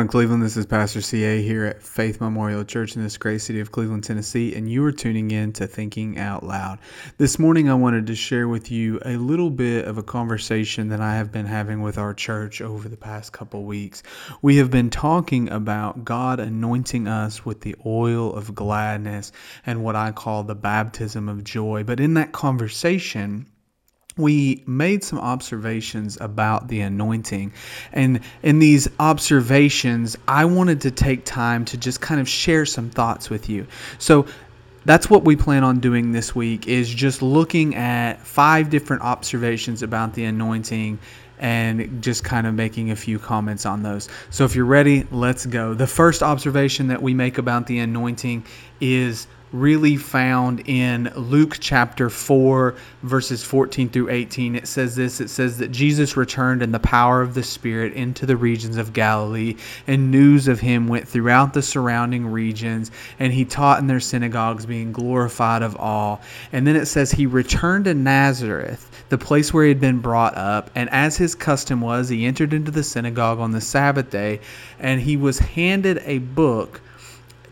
[0.00, 0.42] morning, Cleveland.
[0.42, 4.02] This is Pastor CA here at Faith Memorial Church in this great city of Cleveland,
[4.02, 6.78] Tennessee, and you are tuning in to Thinking Out Loud.
[7.18, 11.02] This morning, I wanted to share with you a little bit of a conversation that
[11.02, 14.02] I have been having with our church over the past couple weeks.
[14.40, 19.32] We have been talking about God anointing us with the oil of gladness
[19.66, 21.84] and what I call the baptism of joy.
[21.84, 23.49] But in that conversation,
[24.20, 27.52] we made some observations about the anointing.
[27.92, 32.90] And in these observations, I wanted to take time to just kind of share some
[32.90, 33.66] thoughts with you.
[33.98, 34.26] So
[34.84, 39.82] that's what we plan on doing this week is just looking at five different observations
[39.82, 40.98] about the anointing
[41.38, 44.08] and just kind of making a few comments on those.
[44.28, 45.74] So if you're ready, let's go.
[45.74, 48.44] The first observation that we make about the anointing
[48.80, 54.54] is really found in Luke chapter 4, verses 14 through 18.
[54.54, 58.26] It says this it says that Jesus returned in the power of the Spirit into
[58.26, 63.44] the regions of Galilee, and news of him went throughout the surrounding regions, and he
[63.44, 66.20] taught in their synagogues, being glorified of all.
[66.52, 70.36] And then it says he returned to Nazareth, the place where he had been brought
[70.36, 74.40] up, and as his custom was, he entered into the synagogue on the Sabbath day,
[74.78, 76.80] and he was handed a book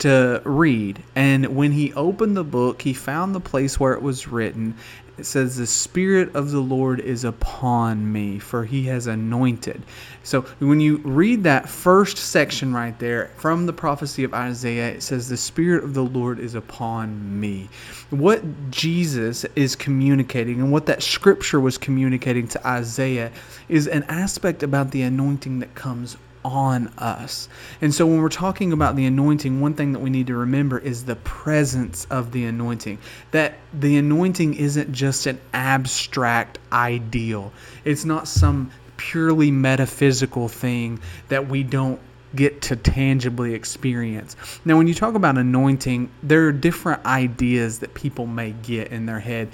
[0.00, 1.02] to read.
[1.14, 4.74] And when he opened the book, he found the place where it was written.
[5.16, 9.80] It says, The Spirit of the Lord is upon me, for he has anointed.
[10.24, 15.02] So when you read that first section right there from the prophecy of Isaiah, it
[15.02, 17.68] says, The Spirit of the Lord is upon me.
[18.10, 23.30] What Jesus is communicating and what that scripture was communicating to Isaiah
[23.68, 27.48] is an aspect about the anointing that comes on us.
[27.80, 30.78] And so when we're talking about the anointing, one thing that we need to remember
[30.78, 32.98] is the presence of the anointing.
[33.30, 37.52] That the anointing isn't just an abstract ideal,
[37.84, 42.00] it's not some purely metaphysical thing that we don't
[42.34, 44.36] get to tangibly experience.
[44.64, 49.06] Now, when you talk about anointing, there are different ideas that people may get in
[49.06, 49.50] their head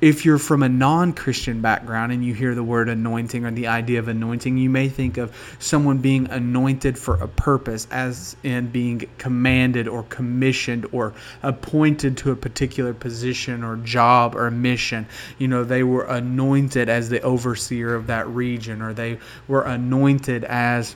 [0.00, 3.66] if you're from a non Christian background and you hear the word anointing or the
[3.66, 8.68] idea of anointing, you may think of someone being anointed for a purpose, as in
[8.68, 15.06] being commanded or commissioned or appointed to a particular position or job or mission.
[15.38, 19.18] You know, they were anointed as the overseer of that region or they
[19.48, 20.94] were anointed as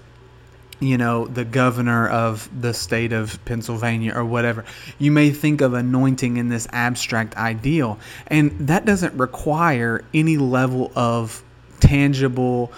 [0.82, 4.64] you know, the governor of the state of Pennsylvania or whatever.
[4.98, 10.90] You may think of anointing in this abstract ideal, and that doesn't require any level
[10.96, 11.42] of
[11.80, 12.72] tangible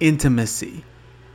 [0.00, 0.84] intimacy.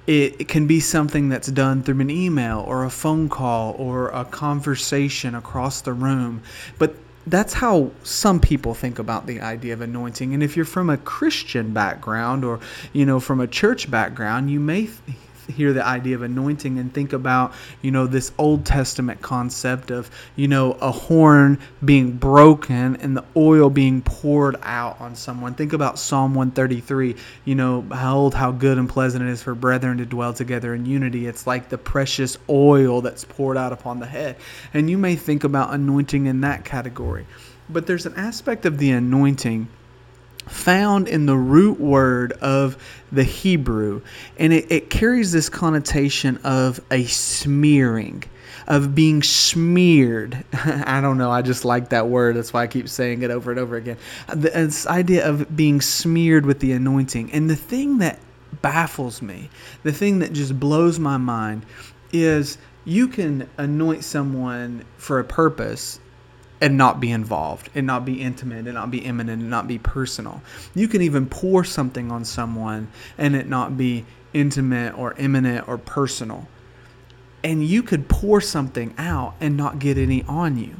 [0.07, 4.25] It, can be something that's done through an email or a phone call or a
[4.25, 6.41] conversation across the room.
[6.79, 6.95] But
[7.27, 10.33] that's how some people think about the idea of anointing.
[10.33, 12.59] And if you're from a Christian background or,
[12.91, 14.89] you know, from a church background, you may
[15.51, 20.09] hear the idea of anointing and think about, you know, this Old Testament concept of,
[20.35, 25.53] you know, a horn being broken and the oil being poured out on someone.
[25.53, 27.15] Think about Psalm 133,
[27.45, 30.85] you know, behold how good and pleasant it is for brethren to dwell together in
[30.85, 31.27] unity.
[31.27, 34.37] It's like the precious oil that's poured out upon the head.
[34.73, 37.25] And you may think about anointing in that category.
[37.69, 39.67] But there's an aspect of the anointing
[40.47, 42.77] found in the root word of
[43.11, 44.01] the Hebrew,
[44.37, 48.23] and it, it carries this connotation of a smearing
[48.69, 50.43] of being smeared.
[50.53, 51.31] I don't know.
[51.31, 52.35] I just like that word.
[52.35, 53.97] That's why I keep saying it over and over again.
[54.33, 57.31] This idea of being smeared with the anointing.
[57.31, 58.19] And the thing that
[58.61, 59.49] baffles me,
[59.83, 61.65] the thing that just blows my mind,
[62.13, 65.99] is you can anoint someone for a purpose
[66.61, 69.77] and not be involved and not be intimate and not be imminent and not be
[69.77, 70.41] personal.
[70.75, 75.77] You can even pour something on someone and it not be intimate or imminent or
[75.77, 76.47] personal.
[77.43, 80.75] And you could pour something out and not get any on you.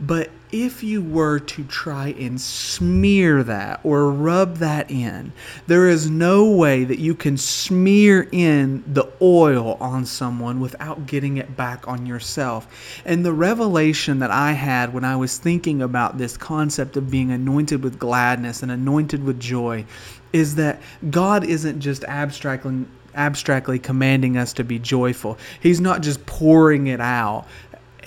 [0.00, 5.32] But if you were to try and smear that or rub that in,
[5.66, 11.36] there is no way that you can smear in the oil on someone without getting
[11.36, 13.02] it back on yourself.
[13.04, 17.30] And the revelation that I had when I was thinking about this concept of being
[17.30, 19.84] anointed with gladness and anointed with joy
[20.32, 20.80] is that
[21.10, 25.38] God isn't just abstractly abstractly commanding us to be joyful.
[25.60, 27.46] He's not just pouring it out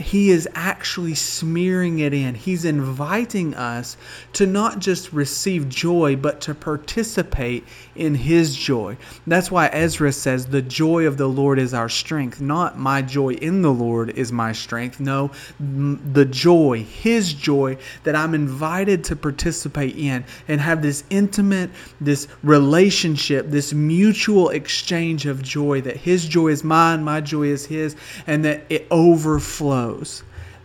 [0.01, 2.35] he is actually smearing it in.
[2.35, 3.97] He's inviting us
[4.33, 7.65] to not just receive joy, but to participate
[7.95, 8.97] in his joy.
[9.27, 12.41] That's why Ezra says, The joy of the Lord is our strength.
[12.41, 14.99] Not my joy in the Lord is my strength.
[14.99, 21.69] No, the joy, his joy that I'm invited to participate in and have this intimate,
[21.99, 27.65] this relationship, this mutual exchange of joy that his joy is mine, my joy is
[27.65, 27.95] his,
[28.27, 29.90] and that it overflows.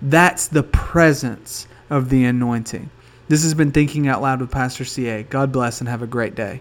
[0.02, 2.90] That's the presence of the anointing.
[3.28, 5.24] This has been Thinking Out Loud with Pastor CA.
[5.24, 6.60] God bless and have a great day.